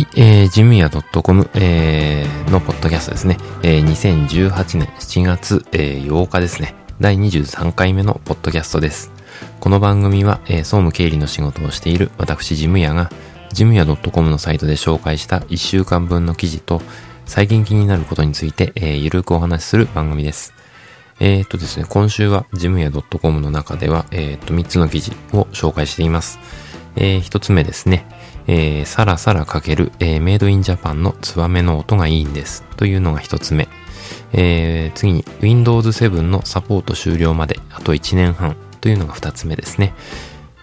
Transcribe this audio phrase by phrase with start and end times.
[0.00, 3.36] はい、えー、ジムヤ .com、えー、のポッドキャストですね。
[3.62, 6.74] えー、2018年7月、えー、8日ですね。
[7.02, 9.12] 第23回目のポッドキャストです。
[9.60, 13.10] この番組は、えー、総務経理の仕事をしている私、ジムヤが、
[13.52, 16.80] ジムヤ .com のサイトで紹介した1週間分の記事と、
[17.26, 20.54] 最近気になることについて、えー、ゆるくお話しする番組です。
[21.18, 26.38] えー、っとですね、今週はジムヤ .com の中では、えー、っと、3つの記事を紹介しています。
[26.96, 28.06] えー、1つ目ですね。
[28.52, 32.64] えー、さらさらかける、えー、メイドインジャパンのツバメの音がいいんです。
[32.76, 33.68] というのが一つ目。
[34.32, 39.94] えー、次に Windows 7のサポート終了まであと1年半というのが二つ目ですね。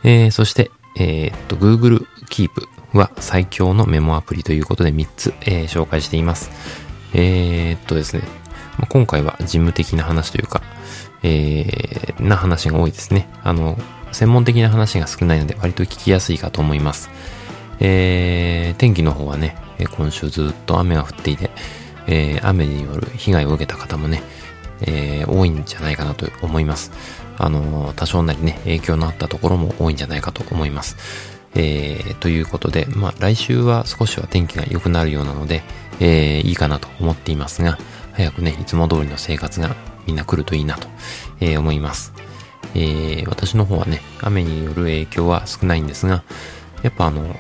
[0.03, 2.49] えー、そして、えー、っと、Google Keep
[2.91, 6.51] は最強のメモアプリということで3つ、えー、紹介しています。
[7.13, 8.23] えー、っとですね、
[8.89, 10.61] 今回は事務的な話というか、
[11.23, 13.29] えー、な話が多いですね。
[13.45, 13.79] あの、
[14.11, 17.09] 専門的な話が少ないので割と聞きやすいかと思います。
[17.79, 19.55] えー、天気の方はね、
[19.95, 21.49] 今週ずっと雨が降っていて、
[22.07, 24.23] えー、雨による被害を受けた方もね、
[24.81, 26.91] えー、多いんじゃないかなと思います。
[27.37, 30.97] あの、多少なりね、影響のあったところも多いんじゃないかと思います。
[31.55, 35.63] えー、ということで、まあ、来週は少しは天気が良くなるようなので、
[35.99, 37.77] えー、いいかなと思っていますが、
[38.13, 39.75] 早くね、いつも通りの生活が
[40.05, 40.87] みんな来るといいなと、
[41.39, 42.13] えー、思います。
[42.75, 46.23] えー、私の方はね、雨による影響は少ないんですが、
[46.83, 47.35] やっぱあの、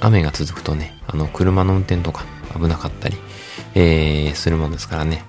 [0.00, 3.16] 雨が続くとね、あの、車の運転とか危なかったり、
[3.74, 5.24] えー、するもんですからね、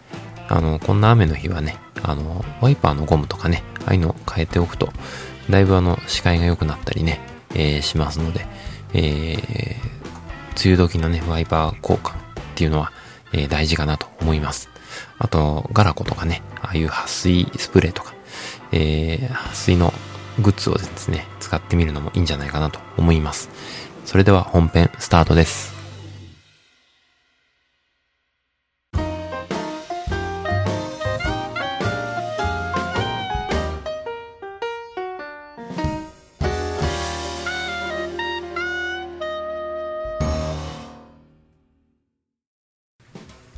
[0.48, 4.90] あの、こんな雨の日はね、あの、ワイパーのゴムとかね、ああいうのを変えておくと、
[5.50, 7.20] だいぶあの、視界が良くなったりね、
[7.56, 8.46] えー、しますので、
[8.94, 12.14] えー、梅雨時のね、ワイパー交換っ
[12.56, 12.92] ていうのは、
[13.34, 14.70] えー、大事かなと思います。
[15.18, 18.14] あと、ガラコとかね、ああいう撥水スプレーとか、
[18.72, 19.94] えー、撥水の
[20.42, 23.50] グッズをですね、使ってみるのもいいんじゃないかなと思います。
[24.10, 25.72] それでは本編スタートです。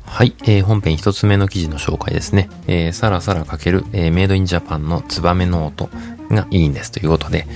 [0.04, 2.50] はい、えー、本編一つ目の記事の紹介ですね。
[2.66, 5.88] えー、さらさら書ける、えー、メイドインジャパンのツバメノート
[6.28, 7.46] がいいんですということで、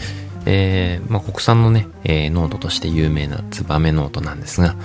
[0.46, 4.76] えー、まあ、国産のね、えー、ノートとして有名なツバメノートなんですが、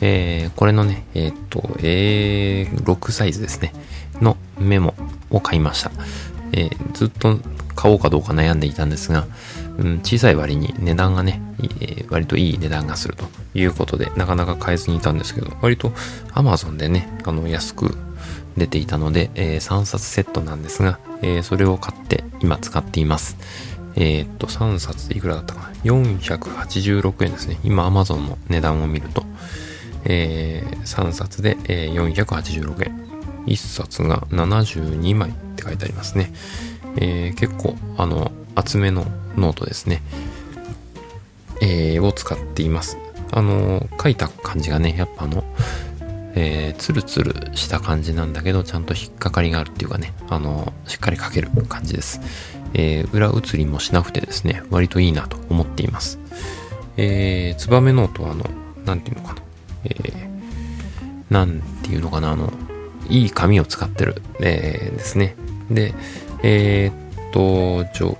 [0.00, 3.72] えー、これのね、え、っと、A6 サイズですね、
[4.20, 4.94] のメモ
[5.30, 5.90] を買いました。
[6.52, 7.38] え、ずっと
[7.74, 9.26] 買おうかどうか悩んでいたんですが、
[9.78, 11.42] うん、小さい割に値段がね、
[11.80, 15.90] え、割といい値段がするということで、なかなか買えずにいたんですけど、割と
[16.32, 17.96] Amazon でね、あの、安く
[18.56, 23.36] 出ていたので、えー、3冊セットなんですが、えー、それを買って今使っています。
[23.96, 27.58] えー、っと、3冊いくらだったかな ?486 円ですね。
[27.64, 29.24] 今 Amazon の値段を見ると、
[30.04, 33.08] えー、3冊で、えー、486円。
[33.46, 36.32] 1冊が72枚って書いてありますね。
[36.96, 39.06] えー、結構、あの、厚めの
[39.36, 40.02] ノートですね。
[41.60, 42.98] えー、を使っています。
[43.30, 45.44] あの、書いた感じがね、やっぱあの、
[46.34, 52.20] えー、ツルツルした感じなんだけど、ちゃんと引っかかりがあるっていうかね、あの、しっかり書ける感じです。
[52.74, 56.18] えー、裏写りもしなくてですね、割といいなと思っています。
[56.96, 58.44] えー、ツバメノートはあの、
[58.84, 59.42] なんていうのかな。
[59.84, 62.52] えー、なんていうのかな、あの、
[63.08, 65.36] いい紙を使ってる、えー、ですね。
[65.70, 65.94] で、
[66.42, 68.18] えー、っと、ちょ、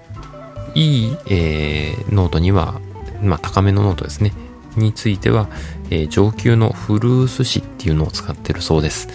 [0.75, 2.81] いい、えー、ノートには、
[3.23, 4.33] まあ、高めのノートですね。
[4.79, 5.49] については、
[5.91, 9.09] えー、上級のフールス紙っていうのを使ってるそうです。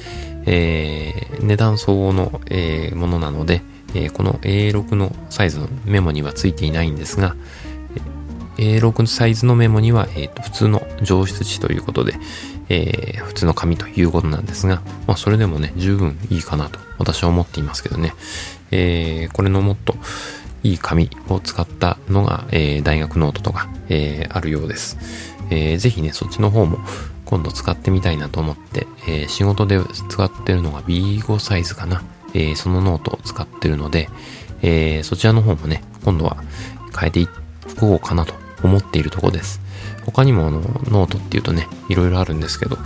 [0.46, 3.62] えー、値段相応の、えー、ものなので、
[3.96, 7.35] え、この A6 のサイズのメモにはついていないんですが、
[8.57, 12.16] A6 サイズのメモには、えー、と普通の上質紙ということで、
[12.69, 18.13] えー、普通の紙ということなんですが、まあ、それでもね、十分いいかなと私は思っていますけどね。
[18.72, 19.96] えー、これのもっと
[20.63, 24.97] いい紙を使ったのが、えー、大学ノートとか、え、あるようです。
[25.53, 26.79] えー、ぜひね、そっちの方も
[27.26, 29.79] 今度使ってみたいなと思って、えー、仕事で
[30.09, 32.03] 使ってるのが B5 サイズかな。
[32.34, 34.09] えー、そのノートを使ってるので、
[34.64, 36.38] えー、そちらの方もね、今度は
[37.00, 37.28] 変えてい
[37.79, 38.34] こうかなと
[38.64, 39.61] 思っているとこです。
[40.05, 40.59] 他にもあの、
[40.90, 42.78] ノートっていうとね、いろいろあるんですけど、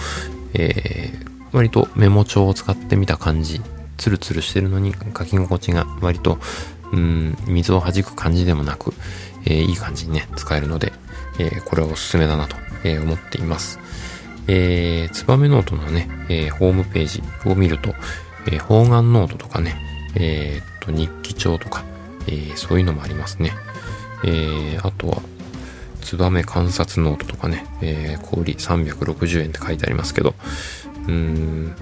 [0.53, 3.61] えー、割とメモ帳を使ってみた感じ、
[3.97, 6.39] ツルツルしてるのに書き心地が割と、
[6.91, 8.93] うん、水を弾く感じでもなく、
[9.49, 10.93] え、いい感じにね、使えるので、
[11.39, 13.79] え、これはおすすめだなと、え、思っています。
[14.47, 17.93] えー、ツバメノートのね、え、ホームページを見ると、
[18.47, 19.75] えー、方眼ノートとかね、
[20.15, 21.83] えー、っと、日記帳とか、
[22.27, 23.51] え、そういうのもありますね。
[24.23, 25.21] えー、あとは、
[26.01, 30.33] ツバメ観察ノートとかね、えー、小売360円って書いてありますけど、
[31.07, 31.75] うーん、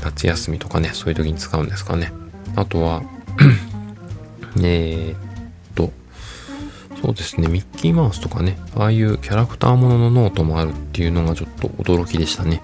[0.00, 2.12] 夏休みとかね、そういう時に使うんですかね。
[2.56, 3.02] あとは、
[4.62, 5.33] えー、
[7.04, 12.62] そうですね、ミッキーマウスとかね、ああいうキャラクターもののノートもあるっていうのがちょっと驚きでしたね。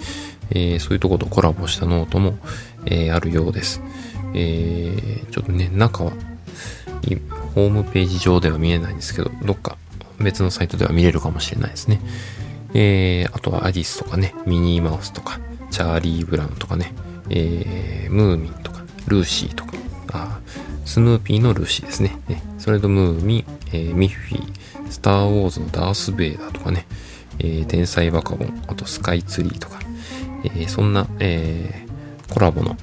[0.48, 2.38] えー、そういうとことコラボしたノートも、
[2.86, 3.82] えー、あるようです。
[4.32, 6.12] えー、ちょっとね、中は、
[7.54, 9.76] ホームページ上では見えないんですけど、どっか
[10.18, 12.00] 別のサイトでは見れるかもしれないですね。
[12.72, 15.38] えー、あとはアディスとかね、ミニーマウスとか、
[15.70, 16.94] チャーリー・ブラウンとかね、
[17.28, 19.74] えー、ムーミンとか、ルーシーとか、
[20.14, 20.40] あ
[20.86, 22.02] スヌーピーのルーシーです。
[22.02, 22.16] ね
[22.58, 26.86] それとムーミン、えー、ミッフィー、スター・ウォーズのダース・ベイダーとかね、
[27.38, 29.80] えー、天才バカボン、あとスカイツリーとか、
[30.44, 32.76] えー、そんな、えー、コラボの、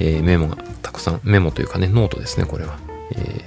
[0.00, 2.78] え、メモがたくさん、メモというかね、ノートですね、これは。
[3.12, 3.44] え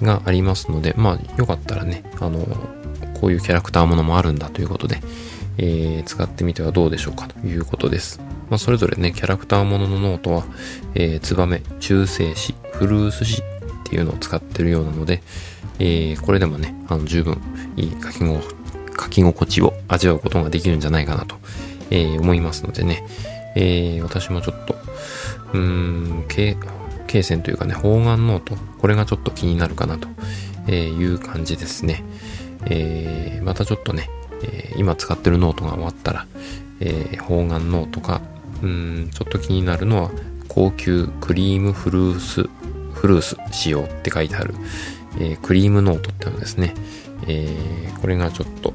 [0.00, 2.40] ー、がありますので、まあ、よかったらね、あの、
[3.20, 5.00] こういうキャラクターものもあるんだということで、
[5.58, 8.20] えー、使ってみてはどうでしょうかということです。
[8.48, 10.44] まあ、それぞれね、キャラクターもののノートは、
[10.94, 13.57] えー、ツバメ、中性紙、フールス紙
[13.88, 15.22] っていうのを使ってるようなので、
[15.78, 17.40] えー、これでもね、あの、十分
[17.76, 21.36] いい書き書き心地を味わうことができるんじゃないかなと、
[21.90, 23.02] えー、思いますのでね、
[23.56, 24.74] えー、私もちょっと、
[25.54, 26.56] うーん、罫
[27.06, 32.04] 罫線というかね、方眼ノート、これがちょっと気になるかなという感じですね。
[32.66, 34.10] えー、またちょっとね、
[34.42, 36.26] え、今使ってるノートが終わったら、
[36.80, 38.20] えー、方眼ノートか、
[38.62, 40.10] うん、ちょっと気になるのは、
[40.48, 42.50] 高級クリームフールス、
[43.00, 44.54] フールス使用って書いてある、
[45.18, 46.74] えー、クリームノートってのですね。
[47.26, 48.74] えー、これがちょっと、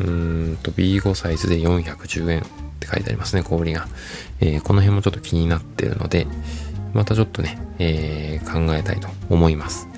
[0.00, 2.42] うーんと B5 サイズで410円っ
[2.80, 3.88] て書いてありますね、小売りが。
[4.40, 6.26] えー、この辺もちょっと気になってるので、
[6.94, 9.88] またちょっとね、えー、考えたいと思います。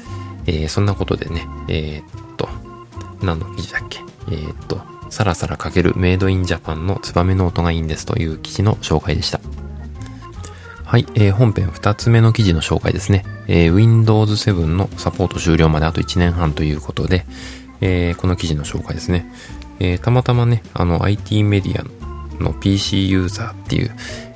[0.47, 2.49] えー、そんなことでね、えー、っと、
[3.23, 4.01] 何の記事だっけ？
[4.29, 9.41] えー、っと、さらさらかけるメイドインジャパンのツバメノートがいいんですという記事の紹介でした。
[10.91, 13.25] はい、えー、本編2つ目の記事の紹介ですね。
[13.47, 17.27] えー、Windows 7のサポート終了まであと1年半ということで、
[17.81, 19.25] えー、この記事の紹介ですね。
[19.79, 23.93] えー、たまたまね、あの IT メディアの PC ユーザーっていう、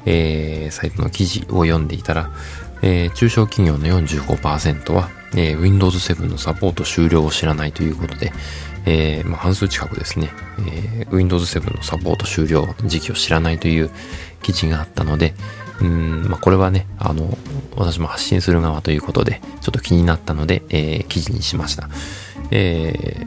[0.06, 2.30] えー、サイトの記事を読んでいたら、
[2.82, 8.32] えー、中小企業の45%は、えー、Windows 7のサポート終了を知らないということで、
[8.86, 10.30] えーまあ、半数近くですね、
[10.60, 13.90] えー、Windows 7のサポート終了時期を知らないという
[14.44, 15.34] 記事があったので、
[15.80, 17.36] うん、まあ、これはね、あの、
[17.76, 21.88] 私も発信する側ということで、ちょっと気になったので、えー、記事にしました。
[22.50, 23.26] え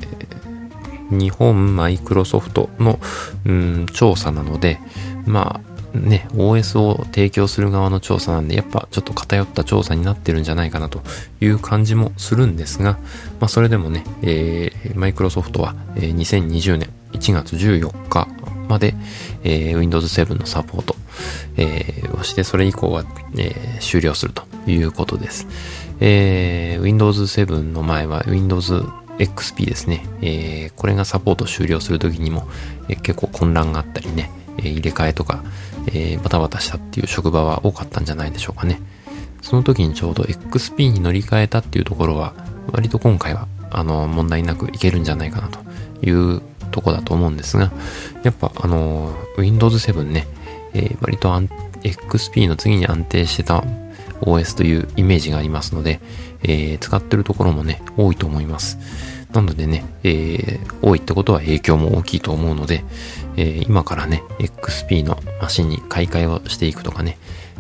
[1.11, 2.99] ー、日本マイクロソフトの、
[3.45, 4.79] うん、調査なので、
[5.25, 11.01] まあ、ね、OS を提供する側の調査なんで、やっぱちょっと偏った調査になってるんじゃないかなと
[11.41, 12.93] いう感じもするんですが、
[13.39, 18.27] まあそれでもね、えー、マイクロソフトは、えー、2020年1月14日
[18.67, 18.93] まで、
[19.43, 20.95] えー、Windows 7のサポート、
[21.57, 23.03] えー、をして、それ以降は、
[23.35, 25.47] えー、終了するということです。
[25.99, 28.83] えー、Windows 7の前は Windows
[29.17, 30.05] XP ですね。
[30.21, 32.47] えー、これがサポート終了するときにも、
[32.87, 35.43] えー、結構混乱があったりね、えー、入れ替えとか、
[35.87, 38.79] えー、バタバタしたっていう職場は多かったんじゃないでしょうかね。
[39.41, 42.33] その時にちょうど XP に乗り換えたっていうところは、
[42.71, 45.59] 割と今回は、あの、問題なくいけるんじゃないかなと
[46.05, 46.41] いう
[46.71, 47.71] とこだと思うんですが、
[48.23, 50.27] やっぱあの、Windows 7ね、
[50.77, 53.63] えー、割と XP の次に安定してた
[54.21, 55.99] OS というイメージがありますので、
[56.43, 58.77] えー、使ってるところもね、多いと思います。
[59.33, 62.83] なのでね、えー、多いってことは影響も大きいと思うので、
[63.35, 67.17] えー、今からね、XP のマシンに買い替えをしていくとかね、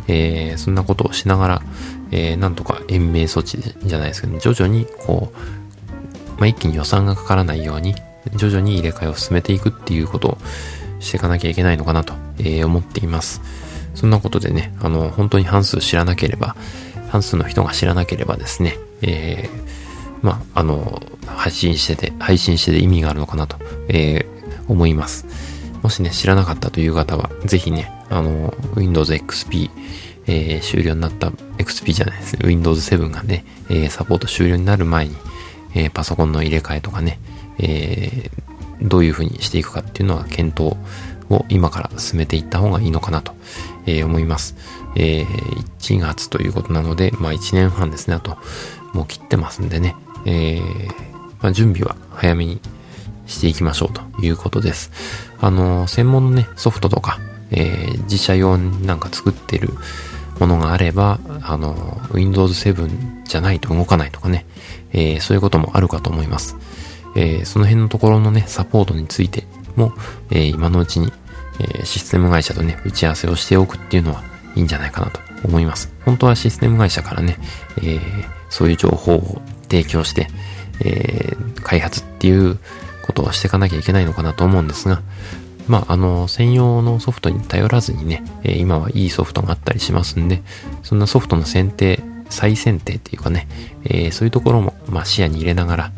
[0.07, 1.61] えー、そんなことをしながら、
[2.11, 7.95] えー、なんとか延命措置じゃないですけど、ね、徐々にこう、まあ、一気に予算がかからないように、
[8.35, 10.37] 徐々に入れ替えを進めていくっていうことを
[10.99, 13.41] していかなきゃいけないのかなと、えー、思っています。
[13.95, 16.55] そんなことでね、あの、本当に半数知らなければ、
[17.09, 19.67] 半数の人が知らなければですね、えー、
[20.21, 25.25] まあ、あの、配信してて、配信してて意味があるのかなと、えー、思います。
[25.81, 29.69] もしね、知らなかったという方は、ぜひね、あの、Windows XP、
[30.27, 32.37] えー、終了になった、XP じゃないです。
[32.43, 35.15] Windows 7がね、えー、サポート終了になる前に、
[35.73, 37.19] えー、パソコンの入れ替えとかね、
[37.59, 40.77] えー、どういう風にしていくかっていうのは検討
[41.29, 43.33] を今から進めていった方がいいのかなと、
[43.85, 44.55] えー、思います。
[44.95, 45.25] えー、
[45.79, 48.37] 1月ということなので、まあ1年半ですね、あと、
[48.93, 50.87] もう切ってますんでね、えー、
[51.41, 52.59] まあ、準備は早めに
[53.27, 54.91] していきましょうということです。
[55.39, 57.19] あの、専門のね、ソフトとか、
[57.51, 59.69] えー、自社用なんか作ってる
[60.39, 64.45] ものがあれば、あの、Windows 7じゃないと動かないとかね、
[64.93, 66.55] えー、そういうこともあるかと思います。
[67.17, 69.43] えー、その辺のところのね、サポートについて
[69.75, 69.91] も、
[70.29, 71.11] えー、今のうちに、
[71.59, 74.23] えー、システム会社とね、打ち合わせをしておくっていうのは
[74.55, 75.91] いいんじゃないかなと思います。
[76.05, 77.37] 本当はシステム会社からね、
[77.83, 77.99] え
[78.49, 80.27] そういう情報を提供して、
[80.83, 82.59] え開発っていう
[83.01, 85.01] ことをしていかなきゃいけないのかなと思うんですが、
[85.67, 90.41] まあ、あの、専用のソフトに頼らずにね、え、今はいいソフトがあったりしますんで、
[90.83, 93.47] そんなソフトの選定、再選定っていうかね、
[93.85, 95.91] え、そういうところも、まあ、視野に入れながら、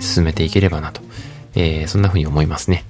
[0.00, 1.00] 進めていければなと、
[1.54, 2.84] えー、そんな風に思いますね。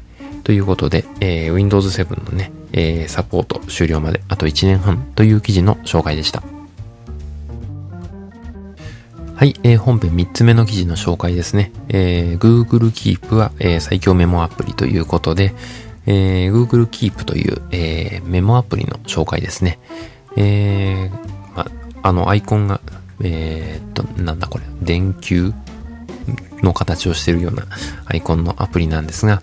[0.45, 6.43] ということで、えー、Windows 7のね、えー、サポート終了まであと1年半という記事の紹介でした。
[9.35, 11.71] はい、えー、本編3つ目の記事の紹介ですね。
[11.89, 15.53] えー、Google Keep は、えー、最強メモアプリということで、
[16.07, 19.79] えー、Google Keep という、えー、メモアプリの紹介ですね。
[20.37, 21.67] えー、ま、
[22.03, 22.81] あのアイコンが、
[23.21, 25.53] えー、っと、なんだこれ、電球？
[26.63, 27.67] の形をしているような
[28.07, 29.43] アイコンのアプリなんですが、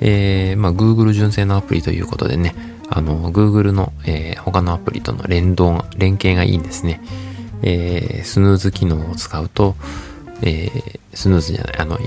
[0.00, 2.54] えー、まあ、Google 純正のアプリということでね、
[2.90, 7.00] あの、Google の、えー、他のアプリとの連動、連携がいいんですね。
[7.62, 9.74] えー、スヌーズ機能を使うと、
[10.42, 11.98] えー、スヌーズじゃない、あの、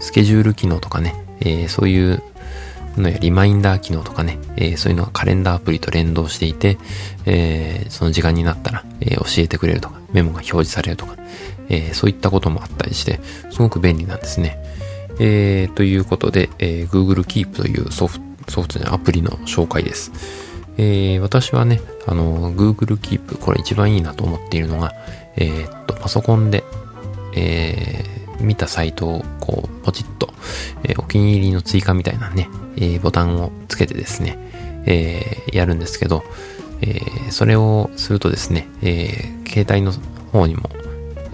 [0.00, 2.22] スケジュール機能とかね、えー、そういう
[2.96, 6.78] のやリマインダー機能とかね、えー、そういうのがカレンダーアプリと連動していて、
[7.26, 11.16] えー、その時間になったら、えー、教えてくれるとか、メモが表示されるとか、
[11.68, 13.20] えそういったこともあったりして、
[13.50, 14.58] すごく便利なんですね。
[15.18, 20.12] えということで、え Google Keep というソフト、ソフトじゃアプリの紹介です。
[20.78, 24.92] え私はね、あの、Google Keep、これ一番いいなと思っているのが、
[25.36, 26.64] えっと、パソコンで、
[27.34, 28.04] え
[28.40, 30.32] 見たサイトをこう、ポチッと、
[30.84, 34.38] えお気に入りの追加みたいなね、えボタンをつけてですね、
[34.86, 36.22] えやるんですけど、
[36.82, 39.92] えそれをするとですね、え携帯の
[40.32, 40.70] 方にも、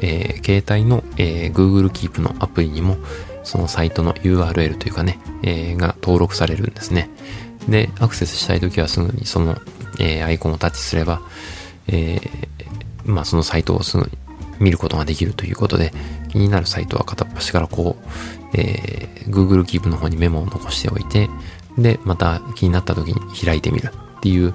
[0.03, 2.97] え携帯の、え Google Keep のアプリにも、
[3.45, 7.09] そのサイトの URL というかね、えが登録されるんですね。
[7.69, 9.57] で、アクセスしたいときはすぐにその、
[9.99, 11.23] えアイコンをタッチすれば、
[11.89, 12.21] え
[13.05, 14.11] まあそのサイトをすぐに
[14.61, 15.93] 見ることができるということで、
[16.31, 18.09] 気になるサイトは片っ端からこう、
[18.55, 21.29] えー、Google Keep の方にメモを残しておいて、
[21.77, 24.55] で、また気になった時に開いてみるっていう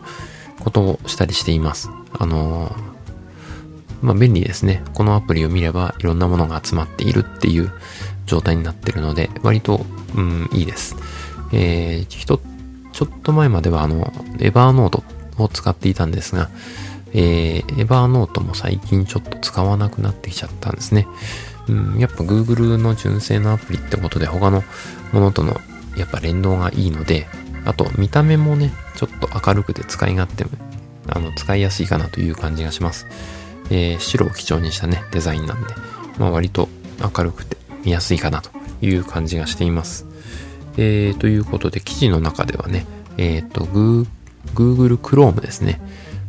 [0.59, 1.89] ことをしたりしています。
[2.13, 2.96] あのー、
[4.01, 4.83] まあ、便利ですね。
[4.93, 7.71] このアプリを見ればいろんなものが集まっているっていう
[8.25, 9.85] 状態になってるので、割と、
[10.15, 10.95] うん、いいです。
[11.51, 12.41] えー、ひと、
[12.93, 15.03] ちょっと前まではあの、エバーノート
[15.37, 16.49] を使っていたんですが、
[17.13, 21.07] えー、エバーノートも最近ちょっと使わなくなってきちゃったんですね。
[21.67, 24.63] うん、やっぱ Google の純正のアプリってことで他の
[25.11, 25.59] ものとの
[25.97, 27.27] やっぱ連動がいいので、
[27.65, 30.51] あと見た目もね、ちょっと明るくて使い勝手も、
[31.07, 33.07] あの、使いやすいかなという感じがします。
[33.69, 35.73] えー、白を基調にしたね、デザインなんで、
[36.17, 36.69] まあ割と
[37.15, 38.49] 明るくて見やすいかなと
[38.81, 40.05] いう感じがしています。
[40.77, 42.85] えー、ということで記事の中ではね、
[43.17, 45.81] えっ、と、Google Chrome ですね。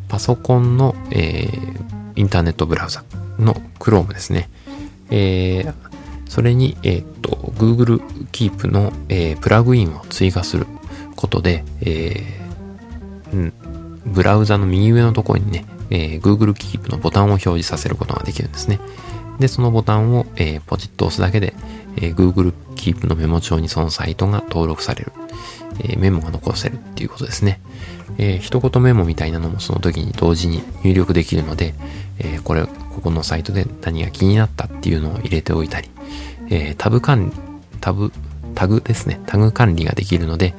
[0.09, 1.83] パソコンの、えー、
[2.16, 3.04] インターネットブラウザ
[3.38, 4.49] の Chrome ですね。
[5.11, 5.75] えー、
[6.28, 8.00] それに、えっ、と、Google
[8.33, 10.66] Keep の、えー、プラグインを追加する
[11.14, 13.52] ことで、えー、うん、
[14.07, 18.80] ブラウザの右上のところにね、えー、Google Keep のボタンを表示させることができるんですね。
[19.38, 21.54] で、そのボタンを、えー、ポチッと押すだけで、
[21.97, 25.12] えー、Google Keep のメモ帳にそのサイトが登録される。
[25.80, 27.61] えー、メモが残せるっていうことですね。
[28.18, 31.75] えー、一言メモみたいなのもその時に同時に入力できるので、
[32.18, 35.88] えー、これ、ここのサイトで何が気になったっていうのを入れておいたり、
[36.50, 37.37] えー、タブ管理、
[37.80, 38.12] タブ、
[38.54, 39.21] タグですね。
[39.26, 40.54] タグ管理ができるので、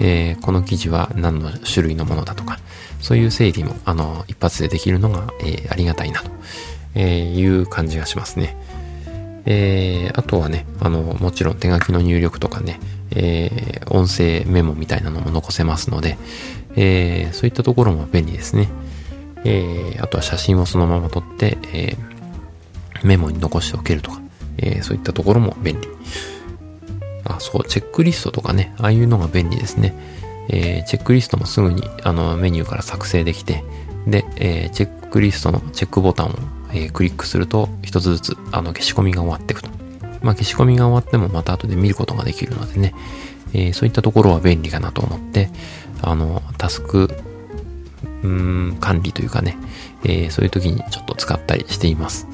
[0.00, 2.58] えー、この記事は何の種類のものだとか、
[3.00, 8.56] そういう整理も、あの、一発でできるのが、えー、ありがたいなと、いう感じがしますね。
[9.46, 16.16] えー、あとはね、あの、もちろん手書きの入力とかね、えー、音声メモみたいなのも残せますので、
[16.76, 18.68] えー、そういったところも便利ですね。
[19.44, 21.96] え、あとは写真をそのまま撮って、え、
[23.02, 24.20] メモに残しておけるとか、
[24.56, 25.88] え、そういったところも便利。
[27.24, 29.94] あ、そう、チェックリストとかね、ああいうのが便利ですね。
[30.48, 33.64] えー、チェックリストもすぐにあのメニューから作成できて、
[34.06, 36.30] で、えー、チェックリストのチェックボタンを、
[36.72, 39.70] えー、クリックすると、一つずつあの消し込みが終わっていくと。
[40.22, 42.94] まあ、消し込みが終わってもまた後で見ることができるのでね、
[43.52, 45.50] え、そういったところは便利かなと思って、
[46.02, 47.10] あの、タスク、
[48.22, 49.56] うん、管理というかね、
[50.02, 52.26] え、そういう時にちょっと使ったりしています。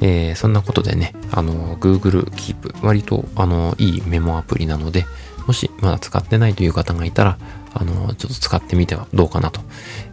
[0.00, 5.06] えー、そんなことでね、あの、Google Keep、割と、あの、いいメモアプリなので、
[5.46, 7.38] もしまだ使ってないという方がいたら、
[7.74, 9.60] あの、ちょっと使ってみてはどうかなと、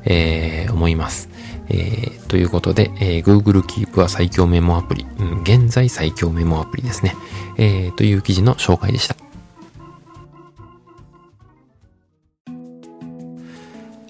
[0.03, 1.29] えー、思います。
[1.69, 7.15] えー、ということで、えー、Google Keep は最強メモアプリ、うん、現在最強メモアプリですね、
[7.57, 9.15] えー、という記事の紹介でした。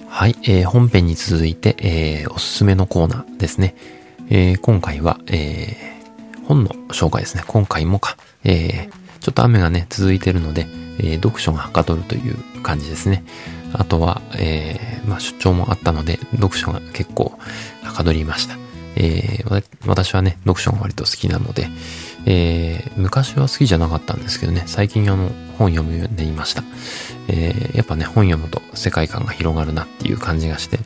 [0.08, 3.76] はい、えー、本編に続いて、えー、おすすめのコーナーですね。
[4.30, 7.44] えー、今回は、えー、本の紹介ですね。
[7.48, 8.18] 今回もか。
[8.44, 10.68] えー、ちょっと雨がね、続いてるので、
[11.00, 13.24] え、読書がはかどるという感じですね。
[13.74, 17.38] あとは、え、まあ出張もあったので、読書が結構
[17.84, 18.67] はかどりました。
[18.98, 21.70] えー、私はね、読書が割と好きなので、
[22.26, 26.64] えー、昔は好きじゃなかったんですけどね、最近あの、本読むようになりました。
[27.28, 30.80] えー、やっぱね、本読むと世界観が広がるなっていう感じがして、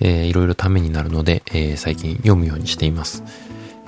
[0.00, 3.24] えー、いろいろためになるので、えー、最近読むようにしています。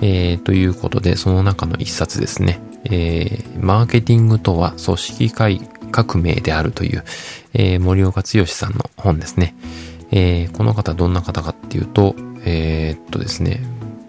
[0.01, 5.61] えー、ということで、その中の一冊ですね、えー、マーケティングとは組織改
[5.91, 7.03] 革命であるという、
[7.53, 9.55] えー、森岡剛さんの本ですね。
[10.11, 13.61] えー、この方どんな方かっていうと、えー、っとですね、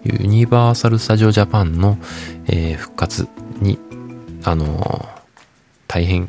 [0.03, 1.97] ユニバーサル・スタジオ・ジャパンの、
[2.47, 3.27] えー、復活
[3.59, 3.79] に、
[4.43, 5.07] あのー、
[5.87, 6.27] 大変、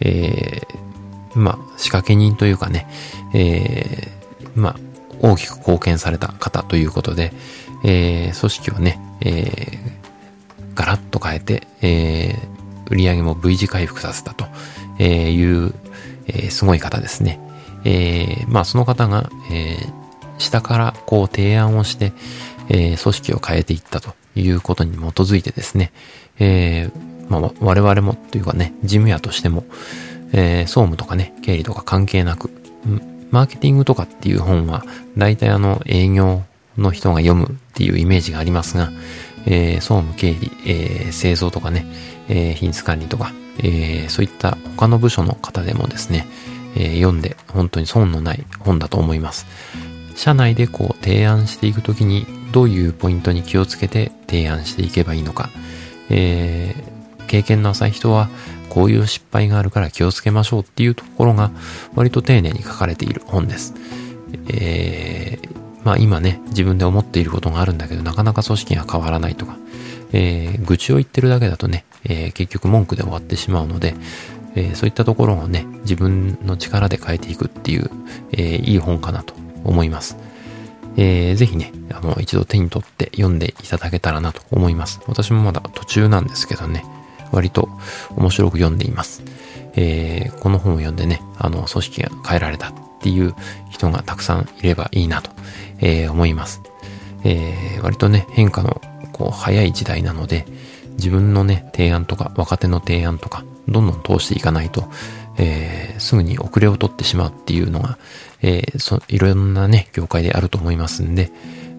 [0.00, 2.86] えー、まあ、仕掛け人というかね、
[3.34, 4.76] えー、まあ、
[5.20, 7.32] 大きく貢献された方ということで、
[7.84, 14.46] えー、組織をね、えー、ガラッと変えて、えー、売り上げも V 字回復させたと
[15.02, 15.74] いう、
[16.26, 17.40] えー、すごい方ですね。
[17.84, 20.03] えー、まあその方が、えー、
[20.38, 22.12] 下からこう提案をして、
[22.68, 25.92] えー、組織を変えていったということに基づいてですね、
[26.38, 29.64] えー、まあ我々もというかね、事務屋としても、
[30.32, 32.50] えー、総務とかね、経理とか関係なく、
[33.30, 34.84] マーケティングとかっていう本は、
[35.16, 36.42] 大体あの営業
[36.78, 38.90] の人が読むっていうイメージがありますが、
[39.46, 41.86] えー、総務経理、えー、製造とかね、
[42.28, 46.26] えー、品質管理とか、えー、そういった他の部署の方でもですね、
[46.76, 49.46] えー、読んで本当に損のない本だと思います。
[50.14, 55.50] 社内でこう提案していくときにどういうポイントに気をつけて提案していけばいいのか、
[56.10, 58.28] えー、経験の浅い人は
[58.68, 61.50] こういう失敗があるから気をつけましょうっていうところが
[61.94, 63.74] 割と丁寧に書かれている本です。
[64.48, 65.48] えー、
[65.84, 69.56] まあ今ね、自分で思っていることがあるんだけど、なかなか組織が変わらないとか、
[70.12, 73.94] えー、愚痴を言ってるだけだとね、えー、結局文句で終わってしまうので、
[74.56, 77.90] えー、そういったところをね、自分の力で変えていくっていう、
[78.32, 80.16] えー、いい本かなと思います。
[80.96, 85.00] えー、ぜひね、あの、一度手に取って読んでいただけたらなと思います。
[85.06, 86.84] 私もまだ途中なんですけどね、
[87.32, 87.68] 割と
[88.16, 89.22] 面白く読んでいます。
[89.76, 93.34] えー、この本を読んでね、あの、組織が変えられたっていう
[93.70, 95.34] 人がたくさんいればいいなと
[95.80, 96.62] えー、思います。
[97.24, 98.80] えー、割とね、変化の
[99.12, 100.46] こう早い時代なので、
[100.96, 104.88] 自分のね、提案とか、若手の提案とか、どんどん通していかないと、
[105.36, 107.98] えー、すぐに遅れを取ってしまうっていうのが、
[108.46, 111.30] えー、そ、いろんなね、業界であると思いますんで、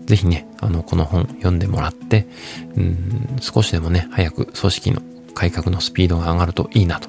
[0.06, 2.28] ぜひね、あの、この本読んでもらって、
[2.76, 5.02] うん、少しでもね、早く組織の
[5.36, 7.08] 改革のスピードが上がるといいなと、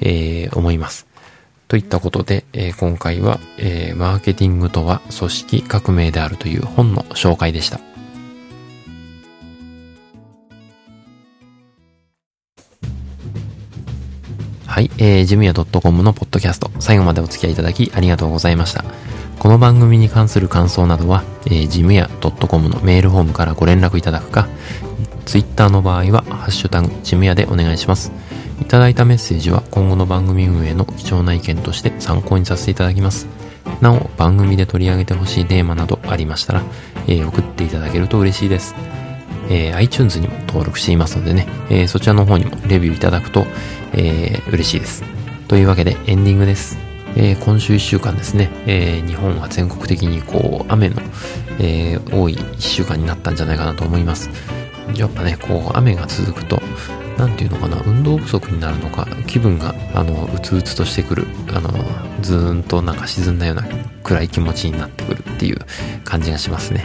[0.00, 1.06] えー、思います。
[1.68, 7.80] といったことで、えー、今回は、えー、マーケティングとは組織革命であるという本の紹介でした。
[14.76, 18.84] はい、えー、ジムヤ .com のポッドキャスト、最後までお付き合いいただきありがとうございました。
[19.38, 24.48] この番組に関する感想などは、えー、ジムヤ .com のメールフォームからご連絡いただくか、
[25.24, 28.12] ツイッターの場合は、ハッシュタグ、ジムヤでお願いします。
[28.60, 33.28] いただいたメッセージは今後の番組運営の貴重な意見として参考にさせていただきます。
[33.80, 36.62] なお、番組で取り上げてほしいテーマなどありましたら、
[37.06, 38.74] えー、送っていただけると嬉しいです。
[39.48, 43.46] えー、iTunes にも登録していますのでね、えー、そちらの方にもレビューいただくと、
[43.92, 45.04] えー、嬉しいです。
[45.48, 46.78] というわけでエンディングです。
[47.16, 50.96] えー、今週1週間ですね、えー、日本は全国的にこう雨の、
[51.58, 54.28] えー、多い1週間になったんじゃないかなと思います。
[54.94, 56.60] やっぱね、こう雨が続くと、
[57.16, 61.70] なんていうのかな、運動不足になるのか、気分が、あの、うつうつとしてくる、あの、
[62.20, 63.64] ずーんとなんか沈んだような
[64.02, 65.58] 暗い気持ちになってくるっていう
[66.04, 66.84] 感じがしますね。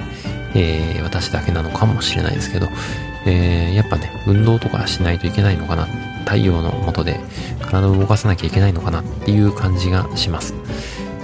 [0.55, 2.67] えー、私だけなのかもしれないですけど、
[3.25, 5.85] えー、やっぱね、運動とかしないといけないのかな、
[6.25, 7.19] 太陽の下で
[7.61, 10.53] 体を動かさなきゃいけないのかなっていう感じがします。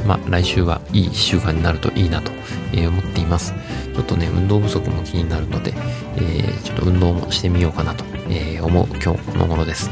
[0.06, 2.32] まあ、来週はいい1週間になるといいなと、
[2.74, 3.54] え、思っています。
[3.94, 5.74] ちょっとね、運動不足も気になるので、
[6.16, 9.90] えー、ちょっと運動もしてみようかなと、え、思う今日この頃です。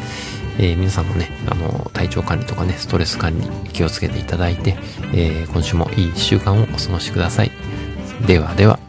[0.57, 4.77] えー、皆さんもね、あの、体調管理とかね、ストレス管理気をつけていただいて、
[5.13, 7.51] えー、今週もいい1週間をお過ごしください。
[8.25, 8.84] ではでは。